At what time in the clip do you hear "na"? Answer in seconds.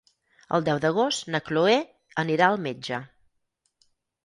1.35-1.41